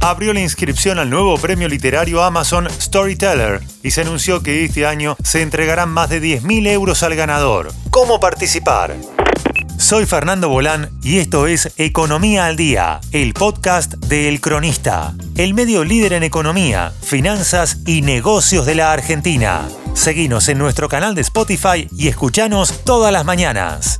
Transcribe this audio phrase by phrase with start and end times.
[0.00, 5.16] abrió la inscripción al nuevo premio literario Amazon Storyteller y se anunció que este año
[5.22, 7.72] se entregarán más de 10.000 euros al ganador.
[7.90, 8.96] ¿Cómo participar?
[9.78, 15.54] Soy Fernando Bolán y esto es Economía al Día, el podcast de El Cronista, el
[15.54, 19.68] medio líder en economía, finanzas y negocios de la Argentina.
[19.94, 23.98] Seguinos en nuestro canal de Spotify y escuchanos todas las mañanas.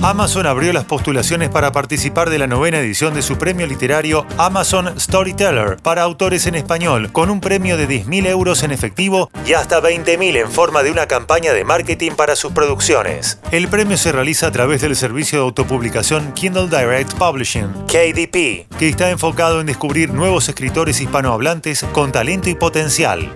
[0.00, 4.98] Amazon abrió las postulaciones para participar de la novena edición de su premio literario Amazon
[4.98, 9.82] Storyteller para autores en español, con un premio de 10.000 euros en efectivo y hasta
[9.82, 13.40] 20.000 en forma de una campaña de marketing para sus producciones.
[13.50, 18.88] El premio se realiza a través del servicio de autopublicación Kindle Direct Publishing, KDP, que
[18.88, 23.32] está enfocado en descubrir nuevos escritores hispanohablantes con talento y potencial.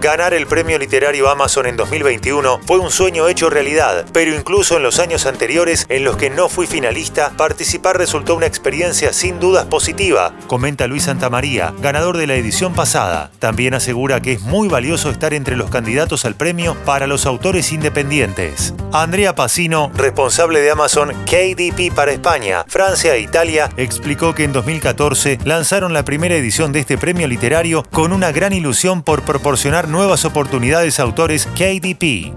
[0.00, 4.84] Ganar el premio literario Amazon en 2021 fue un sueño hecho realidad, pero incluso en
[4.84, 9.66] los años anteriores en los que no fui finalista, participar resultó una experiencia sin dudas
[9.66, 13.32] positiva, comenta Luis Santamaría, ganador de la edición pasada.
[13.40, 17.72] También asegura que es muy valioso estar entre los candidatos al premio para los autores
[17.72, 18.74] independientes.
[18.92, 25.40] Andrea Pacino, responsable de Amazon KDP para España, Francia e Italia, explicó que en 2014
[25.42, 30.24] lanzaron la primera edición de este premio literario con una gran ilusión por proporcionar nuevas
[30.24, 32.32] oportunidades a autores KDP.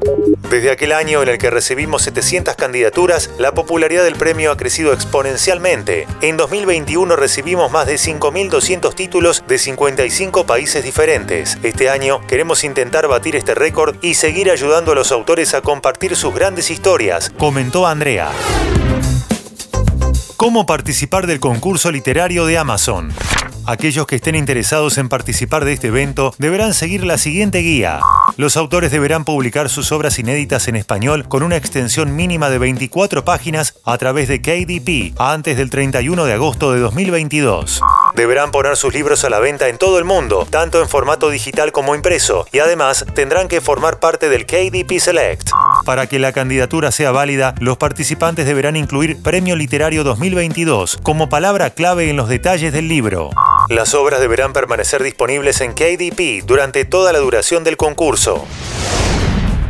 [0.49, 4.94] Desde aquel año en el que recibimos 700 candidaturas, la popularidad del premio ha crecido
[4.94, 6.07] exponencialmente.
[6.22, 11.57] En 2021 recibimos más de 5.200 títulos de 55 países diferentes.
[11.63, 16.16] Este año queremos intentar batir este récord y seguir ayudando a los autores a compartir
[16.16, 18.29] sus grandes historias, comentó Andrea.
[20.38, 23.13] ¿Cómo participar del concurso literario de Amazon?
[23.67, 28.00] Aquellos que estén interesados en participar de este evento deberán seguir la siguiente guía.
[28.38, 33.23] Los autores deberán publicar sus obras inéditas en español con una extensión mínima de 24
[33.23, 37.81] páginas a través de KDP antes del 31 de agosto de 2022.
[38.16, 41.72] Deberán poner sus libros a la venta en todo el mundo, tanto en formato digital
[41.72, 45.52] como impreso, y además tendrán que formar parte del KDP Select.
[45.85, 51.69] Para que la candidatura sea válida, los participantes deberán incluir Premio Literario 2022 como palabra
[51.69, 53.30] clave en los detalles del libro.
[53.69, 58.45] Las obras deberán permanecer disponibles en KDP durante toda la duración del concurso.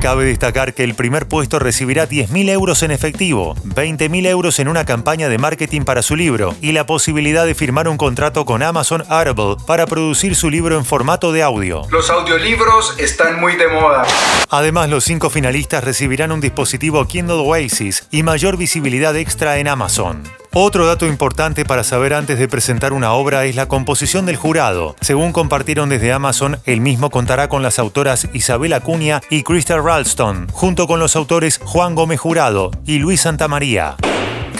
[0.01, 4.83] Cabe destacar que el primer puesto recibirá 10.000 euros en efectivo, 20.000 euros en una
[4.83, 9.03] campaña de marketing para su libro y la posibilidad de firmar un contrato con Amazon
[9.09, 11.83] Audible para producir su libro en formato de audio.
[11.91, 14.03] Los audiolibros están muy de moda.
[14.49, 20.23] Además, los cinco finalistas recibirán un dispositivo Kindle Oasis y mayor visibilidad extra en Amazon.
[20.53, 24.97] Otro dato importante para saber antes de presentar una obra es la composición del jurado.
[24.99, 30.49] Según compartieron desde Amazon, el mismo contará con las autoras Isabel Acuña y Crystal Ralston,
[30.51, 33.95] junto con los autores Juan Gómez Jurado y Luis Santamaría.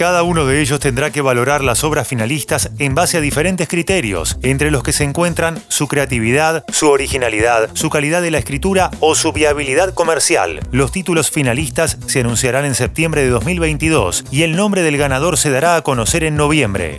[0.02, 4.36] Cada uno de ellos tendrá que valorar las obras finalistas en base a diferentes criterios,
[4.42, 9.14] entre los que se encuentran su creatividad, su originalidad, su calidad de la escritura o
[9.14, 10.58] su viabilidad comercial.
[10.72, 15.50] Los títulos finalistas se anunciarán en septiembre de 2022 y el nombre del ganador se
[15.50, 16.98] dará a conocer en noviembre.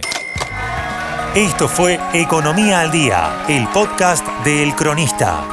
[1.35, 5.52] Esto fue Economía al Día, el podcast de El Cronista.